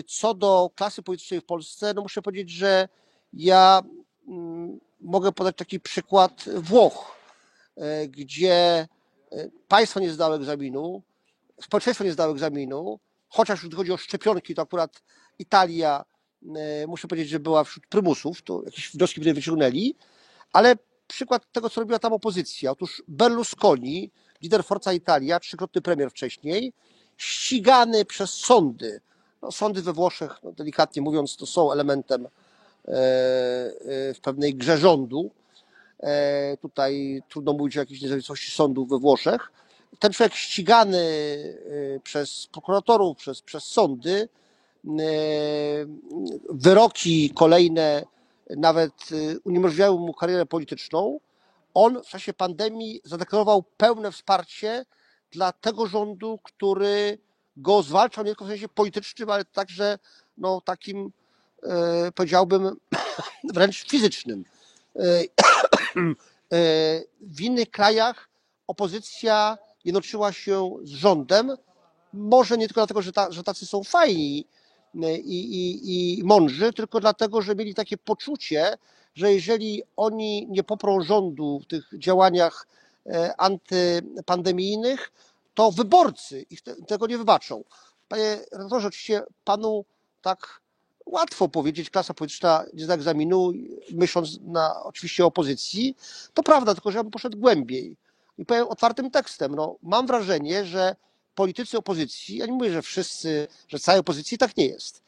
Co 0.08 0.34
do 0.34 0.70
klasy 0.75 1.03
politycznej 1.03 1.41
w 1.41 1.46
Polsce, 1.46 1.94
no 1.94 2.01
muszę 2.01 2.22
powiedzieć, 2.22 2.50
że 2.50 2.89
ja 3.34 3.82
mogę 5.01 5.32
podać 5.32 5.55
taki 5.55 5.79
przykład 5.79 6.46
Włoch, 6.58 7.17
gdzie 8.08 8.88
państwo 9.68 10.00
nie 10.00 10.12
zdało 10.12 10.36
egzaminu, 10.36 11.01
społeczeństwo 11.62 12.04
nie 12.04 12.12
zdało 12.12 12.34
egzaminu, 12.34 13.00
chociaż 13.30 13.68
gdy 13.68 13.75
chodzi 13.75 13.92
o 13.92 13.98
szczepionki, 13.98 14.56
to 14.56 14.62
akurat 14.62 15.01
Italia, 15.39 16.06
muszę 16.88 17.08
powiedzieć, 17.08 17.30
że 17.30 17.39
była 17.39 17.63
wśród 17.63 17.88
prymusów, 17.88 18.42
to 18.42 18.62
jakieś 18.65 18.92
wnioski 18.92 19.22
by 19.22 19.34
wyciągnęli, 19.34 19.96
ale 20.54 20.75
przykład 21.08 21.51
tego, 21.51 21.70
co 21.70 21.82
robiła 21.82 22.00
tam 22.00 22.13
opozycja. 22.13 22.72
Otóż 22.72 23.04
Berlusconi, 23.08 24.12
lider 24.42 24.63
Forza 24.63 24.94
Italia, 24.94 25.39
trzykrotny 25.39 25.82
premier 25.82 26.10
wcześniej, 26.12 26.74
ścigany 27.18 28.06
przez 28.06 28.34
sądy. 28.34 29.01
No, 29.42 29.51
sądy 29.51 29.82
we 29.82 29.94
Włoszech, 29.94 30.32
no, 30.44 30.51
delikatnie 30.51 31.01
mówiąc, 31.01 31.38
to 31.38 31.46
są 31.46 31.72
elementem 31.72 32.27
w 34.13 34.18
pewnej 34.22 34.56
grze 34.56 34.77
rządu. 34.77 35.32
Tutaj 36.62 37.22
trudno 37.30 37.54
mówić 37.54 37.78
o 37.78 37.80
jakiejś 37.80 38.02
niezawisłości 38.02 38.52
sądów 38.52 38.90
we 38.90 39.00
Włoszech. 39.00 39.52
Ten 40.00 40.12
człowiek 40.12 40.36
ścigany 40.36 41.04
przez 42.04 42.48
prokuratorów, 42.48 43.18
przez, 43.18 43.42
przez 43.42 43.64
sądy, 43.64 44.30
wyroki 46.50 47.30
kolejne 47.30 48.04
nawet 48.58 48.94
uniemożliwiały 49.44 50.00
mu 50.00 50.14
karierę 50.14 50.46
polityczną. 50.46 51.20
On 51.74 52.04
w 52.04 52.08
czasie 52.08 52.34
pandemii 52.34 53.02
zadeklarował 53.04 53.64
pełne 53.78 54.12
wsparcie 54.12 54.86
dla 55.32 55.52
tego 55.52 55.88
rządu, 55.88 56.40
który 56.44 57.18
go 57.58 57.84
zwalczał 57.84 58.24
nie 58.24 58.30
tylko 58.30 58.46
w 58.46 58.48
sensie 58.48 58.68
politycznym, 58.70 59.30
ale 59.30 59.46
także 59.46 60.00
no, 60.38 60.62
takim 60.62 61.12
powiedziałbym 62.16 62.75
wręcz 63.54 63.90
fizycznym. 63.90 64.46
W 67.22 67.42
innych 67.42 67.72
krajach 67.72 68.30
opozycja 68.68 69.58
jednoczyła 69.86 70.32
się 70.32 70.72
z 70.84 70.90
rządem, 70.90 71.52
może 72.14 72.58
nie 72.58 72.68
tylko 72.68 72.82
dlatego, 72.82 73.02
że, 73.02 73.12
ta, 73.12 73.32
że 73.32 73.44
tacy 73.44 73.66
są 73.66 73.84
fajni 73.84 74.48
i, 75.24 75.40
i, 75.40 76.20
i 76.20 76.24
mądrzy, 76.24 76.74
tylko 76.74 77.00
dlatego, 77.00 77.42
że 77.42 77.56
mieli 77.56 77.75
takie 77.75 77.98
poczucie, 77.98 78.78
że 79.16 79.34
jeżeli 79.34 79.84
oni 79.98 80.48
nie 80.50 80.64
poprą 80.64 81.02
rządu 81.02 81.60
w 81.60 81.66
tych 81.66 81.90
działaniach 81.98 82.68
antypandemijnych, 83.38 85.12
to 85.54 85.72
wyborcy 85.72 86.46
ich 86.50 86.62
te, 86.62 86.75
tego 86.75 87.08
nie 87.08 87.18
wybaczą. 87.18 87.64
Panie 88.08 88.38
redaktorze, 88.52 88.88
oczywiście 88.88 89.24
panu 89.44 89.86
tak 90.22 90.62
łatwo 91.06 91.50
powiedzieć, 91.50 91.90
klasa 91.90 92.14
polityczna 92.14 92.66
zda 92.74 92.94
egzaminu, 92.94 93.52
myśląc 93.92 94.40
na 94.42 94.84
oczywiście 94.84 95.26
opozycji. 95.26 95.96
To 96.34 96.44
prawda, 96.44 96.74
tylko 96.74 96.92
że 96.92 96.98
ja 96.98 97.04
bym 97.04 97.12
poszedł 97.12 97.38
głębiej. 97.38 97.98
I 98.38 98.46
powiem 98.46 98.68
otwartym 98.68 99.12
tekstem, 99.12 99.56
no, 99.56 99.76
mam 99.84 100.08
wrażenie, 100.08 100.66
że 100.66 100.96
politycy 101.36 101.78
opozycji, 101.78 102.38
ja 102.38 102.46
nie 102.46 102.52
mówię, 102.52 102.72
że 102.72 102.82
wszyscy, 102.82 103.48
że 103.68 103.80
całej 103.80 104.00
opozycji 104.00 104.38
tak 104.38 104.58
nie 104.58 104.66
jest. 104.66 105.04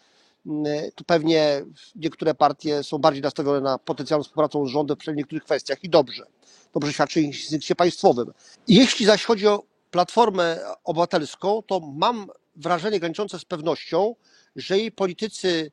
Mm, 0.45 0.65
Tu 0.95 1.03
pewnie 1.03 1.65
niektóre 1.95 2.33
partie 2.35 2.83
są 2.83 2.97
bardziej 2.97 3.23
nastawione 3.23 3.61
na 3.61 3.77
potencjalną 3.77 4.23
współpracę 4.23 4.65
z 4.65 4.69
rządem 4.69 4.97
w 4.97 5.15
niektórych 5.15 5.43
kwestiach 5.43 5.83
i 5.83 5.89
dobrze. 5.89 6.25
Dobrze 6.73 6.93
świadczy 6.93 7.29
o 7.71 7.75
państwowym. 7.75 8.31
Jeśli 8.67 9.05
zaś 9.05 9.25
chodzi 9.25 9.47
o 9.47 9.63
Platformę 9.91 10.59
Obywatelską, 10.83 11.63
to 11.67 11.79
mam 11.79 12.27
wrażenie 12.55 12.99
graniczące 12.99 13.39
z 13.39 13.45
pewnością, 13.45 14.15
że 14.55 14.77
jej 14.77 14.91
politycy 14.91 15.71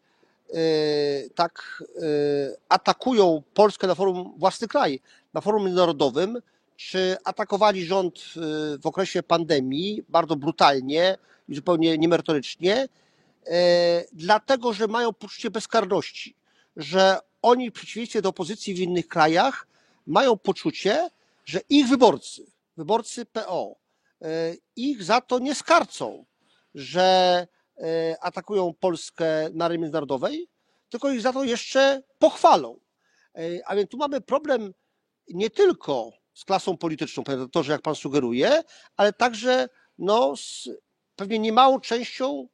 tak 1.34 1.84
e, 1.96 2.06
atakują 2.68 3.42
Polskę 3.54 3.86
na 3.86 3.94
forum 3.94 4.34
własny 4.36 4.68
kraj, 4.68 5.00
na 5.34 5.40
forum 5.40 5.62
międzynarodowym, 5.62 6.38
czy 6.76 7.16
atakowali 7.24 7.84
rząd 7.84 8.18
e, 8.18 8.40
w 8.78 8.86
okresie 8.86 9.22
pandemii 9.22 10.02
bardzo 10.08 10.36
brutalnie 10.36 11.18
i 11.48 11.54
zupełnie 11.54 11.98
niemerytorycznie, 11.98 12.88
dlatego 14.12 14.72
że 14.72 14.86
mają 14.86 15.12
poczucie 15.12 15.50
bezkarności, 15.50 16.36
że 16.76 17.18
oni 17.42 17.70
w 17.70 17.72
przeciwieństwie 17.72 18.22
do 18.22 18.28
opozycji 18.28 18.74
w 18.74 18.78
innych 18.78 19.08
krajach 19.08 19.66
mają 20.06 20.36
poczucie, 20.36 21.10
że 21.44 21.60
ich 21.68 21.88
wyborcy, 21.88 22.46
wyborcy 22.76 23.26
PO, 23.26 23.76
ich 24.76 25.02
za 25.02 25.20
to 25.20 25.38
nie 25.38 25.54
skarcą, 25.54 26.24
że 26.74 27.46
atakują 28.20 28.74
Polskę 28.80 29.50
na 29.52 29.64
arenie 29.64 29.78
międzynarodowej, 29.78 30.48
tylko 30.88 31.10
ich 31.10 31.20
za 31.20 31.32
to 31.32 31.44
jeszcze 31.44 32.02
pochwalą. 32.18 32.80
E, 33.34 33.40
A 33.66 33.76
więc 33.76 33.90
tu 33.90 33.96
mamy 33.96 34.20
problem 34.20 34.74
nie 35.28 35.50
tylko 35.50 36.10
z 36.34 36.44
klasą 36.44 36.76
polityczną, 36.76 37.24
panie 37.24 37.38
doktorze, 37.38 37.72
jak 37.72 37.82
pan 37.82 37.94
sugeruje, 37.94 38.62
ale 38.96 39.12
także 39.12 39.68
no, 39.98 40.36
z 40.36 40.68
pewnie 41.16 41.38
niemałą 41.38 41.80
częścią 41.80 42.48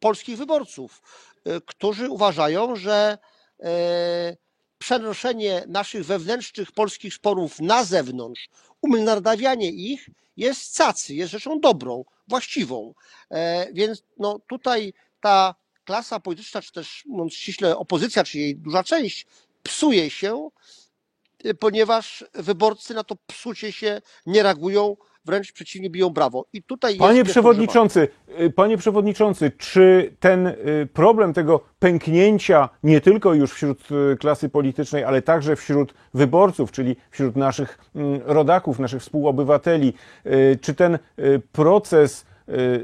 polskich 0.00 0.36
wyborców, 0.36 1.02
e, 1.44 1.60
którzy 1.60 2.10
uważają, 2.10 2.76
że 2.76 3.18
e, 3.60 4.36
przenoszenie 4.84 5.64
naszych 5.68 6.04
wewnętrznych 6.06 6.72
polskich 6.72 7.14
sporów 7.14 7.60
na 7.60 7.84
zewnątrz, 7.84 8.48
umiędlardawianie 8.80 9.70
ich 9.70 10.08
jest 10.36 10.76
cacy, 10.76 11.14
jest 11.14 11.32
rzeczą 11.32 11.60
dobrą, 11.60 12.04
właściwą. 12.28 12.94
E, 13.30 13.72
Więc 13.72 14.02
no, 14.18 14.38
tutaj 14.48 14.92
ta 15.20 15.54
klasa 15.84 16.20
polityczna, 16.20 16.62
czy 16.62 16.72
też 16.72 17.04
mówiąc 17.06 17.34
ściśle 17.34 17.76
opozycja, 17.76 18.24
czy 18.24 18.38
jej 18.38 18.56
duża 18.56 18.84
część, 18.84 19.26
psuje 19.62 20.10
się, 20.10 20.48
ponieważ 21.60 22.24
wyborcy 22.34 22.94
na 22.94 23.04
to 23.04 23.16
psucie 23.26 23.72
się 23.72 24.02
nie 24.26 24.42
reagują, 24.42 24.96
wręcz 25.24 25.52
przeciwnie, 25.52 25.90
biją 25.90 26.10
brawo. 26.10 26.46
I 26.52 26.62
tutaj 26.62 26.92
jest 26.92 27.00
Panie 27.00 27.14
niepogrzebalne. 27.14 27.54
przewodniczący, 27.54 28.08
y, 28.40 28.50
panie 28.50 28.76
przewodniczący, 28.76 29.50
czy 29.58 30.14
ten 30.20 30.46
y, 30.46 30.54
problem 30.92 31.32
tego 31.32 31.60
pęknięcia 31.78 32.68
nie 32.82 33.00
tylko 33.00 33.34
już 33.34 33.52
wśród 33.52 33.88
y, 34.12 34.16
klasy 34.16 34.48
politycznej, 34.48 35.04
ale 35.04 35.22
także 35.22 35.56
wśród 35.56 35.94
wyborców, 36.14 36.72
czyli 36.72 36.96
wśród 37.10 37.36
naszych 37.36 37.78
mm, 37.94 38.20
rodaków, 38.24 38.78
naszych 38.78 39.02
współobywateli, 39.02 39.94
czy 40.60 40.74
ten 40.74 40.98
proces 41.52 42.26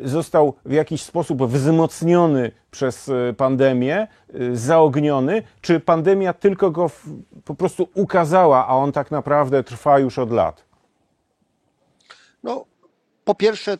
został 0.04 0.54
w 0.64 0.72
jakiś 0.72 1.02
sposób 1.02 1.42
wzmocniony 1.42 2.50
przez 2.70 3.10
pandemię, 3.36 4.06
zaogniony, 4.52 5.42
czy 5.60 5.80
pandemia 5.80 6.32
tylko 6.32 6.70
go 6.70 6.90
po 7.44 7.54
prostu 7.54 7.88
ukazała, 7.94 8.66
a 8.66 8.74
on 8.74 8.92
tak 8.92 9.10
naprawdę 9.10 9.64
trwa 9.64 9.98
już 9.98 10.18
od 10.18 10.30
lat? 10.30 10.69
No, 12.42 12.66
po 13.24 13.34
pierwsze, 13.34 13.78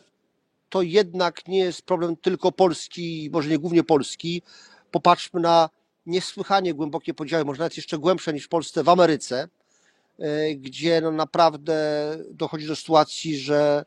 to 0.69 0.81
jednak 0.81 1.47
nie 1.47 1.59
jest 1.59 1.81
problem 1.81 2.15
tylko 2.15 2.51
Polski, 2.51 3.29
może 3.33 3.49
nie 3.49 3.59
głównie 3.59 3.83
Polski. 3.83 4.41
Popatrzmy 4.91 5.39
na 5.39 5.69
niesłychanie 6.05 6.73
głębokie 6.73 7.13
podziały, 7.13 7.45
może 7.45 7.59
nawet 7.59 7.77
jeszcze 7.77 7.97
głębsze 7.97 8.33
niż 8.33 8.45
w 8.45 8.49
Polsce, 8.49 8.83
w 8.83 8.89
Ameryce, 8.89 9.47
e, 10.19 10.55
gdzie 10.55 11.01
no 11.01 11.11
naprawdę 11.11 11.77
dochodzi 12.29 12.67
do 12.67 12.75
sytuacji, 12.75 13.37
że 13.37 13.85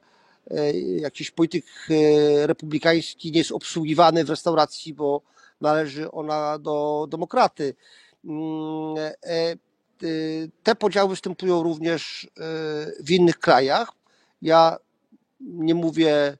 e, 0.50 0.72
jakiś 0.80 1.30
polityk 1.30 1.64
e, 1.90 2.46
republikański 2.46 3.32
nie 3.32 3.38
jest 3.38 3.52
obsługiwany 3.52 4.24
w 4.24 4.30
restauracji, 4.30 4.94
bo 4.94 5.22
należy 5.60 6.10
ona 6.10 6.58
do 6.58 7.06
demokraty. 7.10 7.74
Mm, 8.24 8.94
Te 10.62 10.74
podziały 10.74 11.08
występują 11.08 11.62
również 11.62 12.28
w 13.00 13.10
innych 13.10 13.38
krajach. 13.38 13.92
Ja 14.44 14.76
nie 15.40 15.74
mówię 15.74 16.36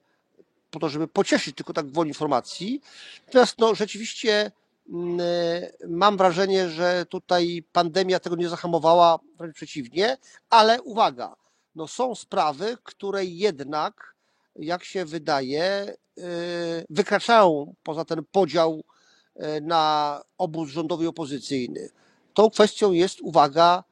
po 0.71 0.79
to, 0.79 0.89
żeby 0.89 1.07
pocieszyć, 1.07 1.55
tylko 1.55 1.73
tak 1.73 1.87
gwoli 1.87 2.09
informacji. 2.09 2.81
Natomiast 3.27 3.59
no, 3.59 3.75
rzeczywiście 3.75 4.51
mm, 4.89 5.19
mam 5.87 6.17
wrażenie, 6.17 6.69
że 6.69 7.05
tutaj 7.09 7.63
pandemia 7.71 8.19
tego 8.19 8.35
nie 8.35 8.49
zahamowała, 8.49 9.19
wręcz 9.37 9.55
przeciwnie, 9.55 10.17
ale 10.49 10.81
uwaga, 10.81 11.35
no 11.75 11.87
są 11.87 12.15
sprawy, 12.15 12.77
które 12.83 13.25
jednak, 13.25 14.15
jak 14.55 14.83
się 14.83 15.05
wydaje, 15.05 15.95
y, 16.17 16.23
wykraczają 16.89 17.75
poza 17.83 18.05
ten 18.05 18.23
podział 18.31 18.83
y, 19.35 19.61
na 19.61 20.21
obóz 20.37 20.69
rządowy 20.69 21.03
i 21.03 21.07
opozycyjny. 21.07 21.89
Tą 22.33 22.49
kwestią 22.49 22.91
jest, 22.91 23.21
uwaga, 23.21 23.83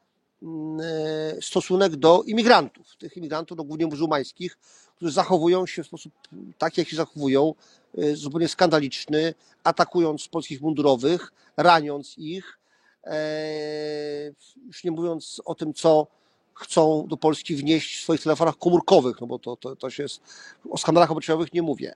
stosunek 1.41 1.95
do 1.95 2.23
imigrantów, 2.23 2.95
tych 2.97 3.17
imigrantów, 3.17 3.57
no 3.57 3.63
głównie 3.63 3.87
muzułmańskich, 3.87 4.57
którzy 4.95 5.11
zachowują 5.11 5.65
się 5.65 5.83
w 5.83 5.87
sposób 5.87 6.13
taki, 6.57 6.81
jak 6.81 6.87
się 6.87 6.95
zachowują, 6.95 7.53
y, 7.97 8.15
zupełnie 8.15 8.47
skandaliczny, 8.47 9.33
atakując 9.63 10.27
polskich 10.27 10.61
mundurowych, 10.61 11.33
raniąc 11.57 12.17
ich, 12.17 12.59
e, 13.03 14.31
już 14.67 14.83
nie 14.83 14.91
mówiąc 14.91 15.41
o 15.45 15.55
tym, 15.55 15.73
co 15.73 16.07
chcą 16.53 17.07
do 17.07 17.17
Polski 17.17 17.55
wnieść 17.55 17.99
w 17.99 18.03
swoich 18.03 18.21
telefonach 18.21 18.57
komórkowych, 18.57 19.21
no 19.21 19.27
bo 19.27 19.39
to, 19.39 19.55
to, 19.55 19.75
to 19.75 19.89
się 19.89 20.03
jest, 20.03 20.21
o 20.69 20.77
skandalach 20.77 21.11
obyczajowych 21.11 21.53
nie 21.53 21.61
mówię. 21.61 21.95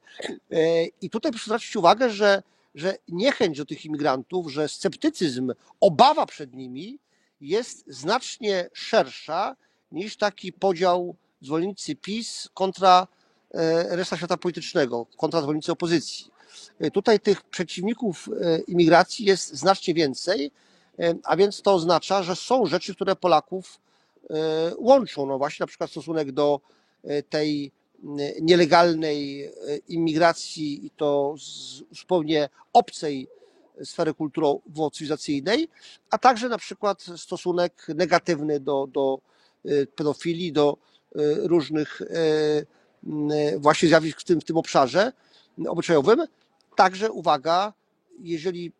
E, 0.52 0.86
I 0.86 1.10
tutaj 1.10 1.32
proszę 1.32 1.46
zwrócić 1.46 1.76
uwagę, 1.76 2.10
że, 2.10 2.44
że 2.76 2.98
niechęć 3.08 3.58
do 3.58 3.66
tych 3.66 3.86
imigrantów, 3.86 4.52
że 4.52 4.68
sceptycyzm, 4.68 5.54
obawa 5.82 6.26
przed 6.26 6.54
nimi 6.54 7.00
jest 7.42 7.84
znacznie 7.88 8.70
szersza 8.74 9.56
niż 9.92 10.18
taki 10.18 10.54
podział 10.54 11.16
zwolennicy 11.42 11.96
PiS 11.96 12.50
kontra 12.54 13.08
e, 13.54 13.96
reszta 13.96 14.18
świata 14.18 14.38
politycznego, 14.38 15.06
kontra 15.18 15.42
zwolennicy 15.42 15.72
opozycji. 15.72 16.26
E, 16.80 16.92
Tutaj 16.92 17.20
tych 17.20 17.44
przeciwników 17.44 18.30
e, 18.42 18.60
imigracji 18.60 19.26
jest 19.26 19.56
znacznie 19.56 19.94
więcej, 19.94 20.52
a 21.24 21.38
więc 21.38 21.62
to 21.62 21.74
oznacza, 21.74 22.24
że 22.24 22.36
są 22.36 22.66
rzeczy, 22.66 22.96
które 22.96 23.16
Polaków 23.16 23.80
łączą. 24.78 25.26
No 25.26 25.38
właśnie 25.38 25.64
na 25.64 25.68
przykład 25.68 25.90
stosunek 25.90 26.32
do 26.32 26.60
tej 27.30 27.72
nielegalnej 28.42 29.52
imigracji 29.88 30.86
i 30.86 30.90
to 30.90 31.36
zupełnie 31.92 32.50
obcej 32.74 33.28
sfery 33.84 34.14
kulturowo-cywilizacyjnej, 34.14 35.68
a 36.10 36.18
także 36.18 36.50
na 36.50 36.58
przykład 36.58 37.06
stosunek 37.18 37.88
negatywny 37.96 38.60
do, 38.60 38.88
do 38.88 39.20
e, 39.66 39.86
pedofilii, 39.86 40.52
do 40.52 40.78
e, 41.16 41.20
różnych 41.48 42.02
e, 42.02 42.08
właśnie 43.58 43.90
zjawisk 43.90 44.22
w 44.22 44.24
tym, 44.24 44.42
w 44.42 44.44
tym 44.44 44.58
obszarze 44.58 45.14
obyczajowym. 45.68 46.26
Także 46.76 47.12
uwaga, 47.12 47.74
jeżeli 48.20 48.72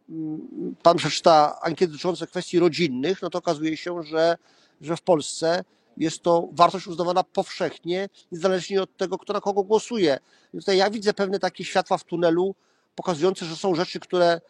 pan 0.84 0.98
przeczyta 0.98 1.60
ankiety 1.62 1.92
dotyczące 1.92 2.28
kwestii 2.28 2.60
rodzinnych, 2.60 3.22
no 3.22 3.30
to 3.30 3.38
okazuje 3.38 3.78
się, 3.78 4.04
że, 4.04 4.38
że 4.82 4.98
w 4.98 5.02
Polsce 5.02 5.64
jest 5.98 6.22
to 6.22 6.50
wartość 6.52 6.88
uznawana 6.88 7.24
powszechnie, 7.24 8.10
niezależnie 8.32 8.82
od 8.82 8.98
tego, 8.98 9.18
kto 9.18 9.34
na 9.34 9.42
kogo 9.42 9.64
głosuje. 9.64 10.20
I 10.54 10.58
tutaj 10.58 10.78
ja 10.78 10.90
widzę 10.90 11.14
pewne 11.14 11.40
takie 11.40 11.64
światła 11.64 11.98
w 11.98 12.04
tunelu, 12.04 12.56
pokazujące, 12.96 13.46
że 13.46 13.56
są 13.56 13.76
rzeczy, 13.76 14.00
które 14.00 14.42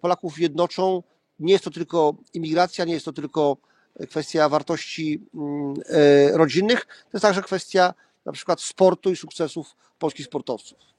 Polaków 0.00 0.38
jednoczą. 0.38 1.02
Nie 1.38 1.52
jest 1.52 1.64
to 1.64 1.70
tylko 1.70 2.14
imigracja, 2.34 2.84
nie 2.84 2.94
jest 2.94 3.04
to 3.04 3.12
tylko 3.12 3.56
kwestia 4.08 4.48
wartości 4.48 5.26
mm, 5.34 5.74
e, 5.86 6.38
rodzinnych, 6.38 6.86
to 6.86 7.08
jest 7.12 7.22
także 7.22 7.42
kwestia 7.42 7.94
na 8.24 8.32
przykład 8.32 8.60
sportu 8.60 9.10
i 9.10 9.16
sukcesów 9.16 9.76
polskich 9.98 10.26
sportowców. 10.26 10.93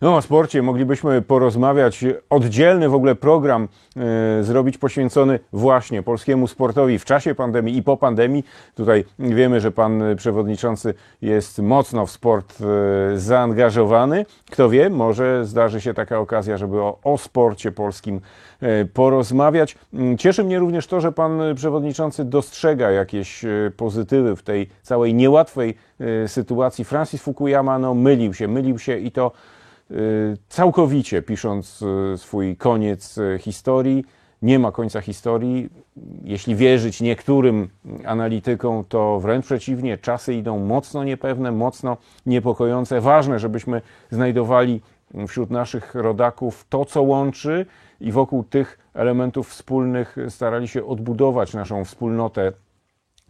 No, 0.00 0.16
o 0.16 0.22
sporcie 0.22 0.62
moglibyśmy 0.62 1.22
porozmawiać. 1.22 2.04
Oddzielny 2.30 2.88
w 2.88 2.94
ogóle 2.94 3.14
program 3.14 3.68
e, 3.96 4.42
zrobić 4.42 4.78
poświęcony 4.78 5.38
właśnie 5.52 6.02
polskiemu 6.02 6.46
sportowi 6.46 6.98
w 6.98 7.04
czasie 7.04 7.34
pandemii 7.34 7.76
i 7.76 7.82
po 7.82 7.96
pandemii. 7.96 8.44
Tutaj 8.74 9.04
wiemy, 9.18 9.60
że 9.60 9.70
pan 9.70 10.02
przewodniczący 10.16 10.94
jest 11.22 11.58
mocno 11.58 12.06
w 12.06 12.10
sport 12.10 12.58
e, 12.60 13.18
zaangażowany. 13.18 14.26
Kto 14.50 14.68
wie, 14.68 14.90
może 14.90 15.44
zdarzy 15.44 15.80
się 15.80 15.94
taka 15.94 16.18
okazja, 16.18 16.56
żeby 16.56 16.80
o, 16.80 16.98
o 17.04 17.18
sporcie 17.18 17.72
polskim 17.72 18.20
e, 18.60 18.84
porozmawiać. 18.84 19.76
Mm, 19.94 20.18
Cieszy 20.18 20.44
mnie 20.44 20.58
również 20.58 20.86
to, 20.86 21.00
że 21.00 21.12
pan 21.12 21.40
przewodniczący 21.54 22.24
dostrzega 22.24 22.90
jakieś 22.90 23.44
pozytywy 23.76 24.36
w 24.36 24.42
tej 24.42 24.68
całej 24.82 25.14
niełatwej 25.14 25.74
sytuacji. 26.26 26.84
Francis 26.84 27.22
Fukuyama 27.22 27.78
no, 27.78 27.94
mylił 27.94 28.34
się, 28.34 28.48
mylił 28.48 28.78
się 28.78 28.98
i 28.98 29.12
to 29.12 29.32
całkowicie 30.48 31.22
pisząc 31.22 31.82
y, 31.82 32.18
swój 32.18 32.56
koniec 32.56 33.18
y, 33.18 33.38
historii. 33.40 34.04
Nie 34.42 34.58
ma 34.58 34.72
końca 34.72 35.00
historii. 35.00 35.68
Jeśli 36.24 36.56
wierzyć 36.56 37.00
niektórym 37.00 37.68
analitykom, 38.04 38.84
to 38.88 39.20
wręcz 39.20 39.44
przeciwnie, 39.44 39.98
czasy 39.98 40.34
idą 40.34 40.58
mocno 40.58 41.04
niepewne, 41.04 41.52
mocno 41.52 41.96
niepokojące. 42.26 43.00
Ważne, 43.00 43.38
żebyśmy 43.38 43.82
znajdowali 44.10 44.80
wśród 45.28 45.50
naszych 45.50 45.94
rodaków 45.94 46.66
to, 46.68 46.84
co 46.84 47.02
łączy 47.02 47.66
i 48.00 48.12
wokół 48.12 48.44
tych 48.44 48.78
elementów 48.94 49.48
wspólnych 49.48 50.16
starali 50.28 50.68
się 50.68 50.86
odbudować 50.86 51.54
naszą 51.54 51.84
wspólnotę 51.84 52.52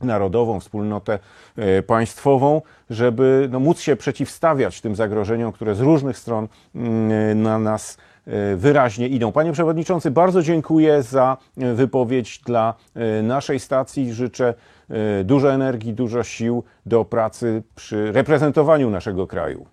narodową, 0.01 0.61
wspólnotę 0.61 1.19
e, 1.57 1.83
państwową, 1.83 2.63
żeby 2.91 3.49
no, 3.51 3.61
móc 3.61 3.81
się 3.81 3.97
przeciwstawiać 3.97 4.81
tym 4.81 4.97
zagrożeniom, 4.97 5.53
które 5.53 5.75
z 5.75 5.81
różnych 5.81 6.19
stron 6.19 6.49
mm, 6.75 7.43
na 7.43 7.59
nas 7.59 7.99
e, 8.27 8.57
wyraźnie 8.57 9.09
idą. 9.09 9.33
Panie 9.33 9.53
Przewodniczący, 9.53 10.11
bardzo 10.11 10.43
dziękuję 10.43 11.03
za 11.03 11.37
e, 11.57 11.75
wypowiedź 11.75 12.41
dla 12.47 12.75
e, 12.95 13.23
naszej 13.23 13.61
stacji. 13.61 14.13
Życzę 14.13 14.55
e, 14.91 15.25
dużo 15.25 15.53
energii, 15.53 15.93
dużo 15.93 16.25
sił 16.25 16.65
do 16.87 17.05
pracy 17.05 17.63
przy 17.75 18.13
reprezentowaniu 18.13 18.91
naszego 18.91 19.27
kraju. 19.27 19.67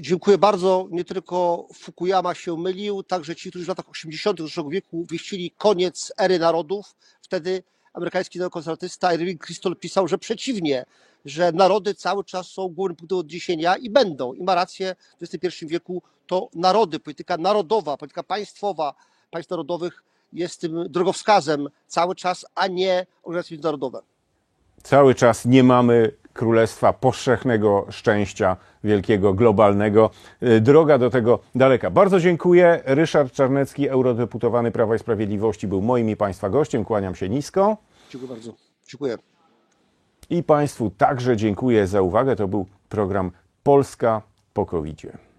Dziękuję 0.00 0.38
bardzo. 0.38 0.88
Nie 0.90 1.04
tylko 1.04 1.68
Fukuyama 1.74 2.34
się 2.34 2.56
mylił, 2.56 3.02
także 3.02 3.36
ci, 3.36 3.50
którzy 3.50 3.64
w 3.64 3.68
latach 3.68 3.90
80. 3.90 4.40
zeszłego 4.40 4.70
wieku 4.70 5.06
wieścili 5.10 5.50
koniec 5.50 6.12
ery 6.18 6.38
narodów. 6.38 6.94
Wtedy 7.22 7.62
amerykański 7.94 8.38
neokonserwatysta 8.38 9.14
Irving 9.14 9.40
Kristol 9.40 9.76
pisał, 9.76 10.08
że 10.08 10.18
przeciwnie, 10.18 10.84
że 11.24 11.52
narody 11.52 11.94
cały 11.94 12.24
czas 12.24 12.46
są 12.46 12.68
głównym 12.68 12.96
punktem 12.96 13.18
odniesienia 13.18 13.76
i 13.76 13.90
będą. 13.90 14.32
I 14.32 14.42
ma 14.42 14.54
rację, 14.54 14.96
w 15.20 15.34
XXI 15.34 15.66
wieku 15.66 16.02
to 16.26 16.48
narody, 16.54 17.00
polityka 17.00 17.36
narodowa, 17.36 17.96
polityka 17.96 18.22
państwowa 18.22 18.94
państw 19.30 19.50
narodowych 19.50 20.02
jest 20.32 20.60
tym 20.60 20.88
drogowskazem 20.88 21.68
cały 21.86 22.14
czas, 22.14 22.46
a 22.54 22.66
nie 22.66 23.06
organizacje 23.22 23.54
międzynarodowe. 23.54 24.00
Cały 24.82 25.14
czas 25.14 25.44
nie 25.44 25.62
mamy 25.62 26.12
królestwa 26.32 26.92
powszechnego 26.92 27.86
szczęścia, 27.90 28.56
wielkiego, 28.84 29.34
globalnego. 29.34 30.10
Y, 30.42 30.60
Droga 30.60 30.98
do 30.98 31.10
tego 31.10 31.38
daleka. 31.54 31.90
Bardzo 31.90 32.20
dziękuję. 32.20 32.80
Ryszard 32.84 33.32
Czarnecki, 33.32 33.88
eurodeputowany 33.88 34.70
Prawa 34.70 34.94
i 34.94 34.98
Sprawiedliwości, 34.98 35.68
był 35.68 35.82
moim 35.82 36.10
i 36.10 36.16
Państwa 36.16 36.50
gościem. 36.50 36.84
Kłaniam 36.84 37.14
się 37.14 37.28
nisko. 37.28 37.76
Dziękuję 38.10 38.32
bardzo. 38.32 38.52
Dziękuję. 38.88 39.16
I 40.30 40.42
Państwu 40.42 40.90
także 40.90 41.36
dziękuję 41.36 41.86
za 41.86 42.02
uwagę. 42.02 42.36
To 42.36 42.48
był 42.48 42.66
program 42.88 43.30
Polska 43.62 44.22
po 44.54 44.66
covid 44.66 44.96
-zie. 44.96 45.31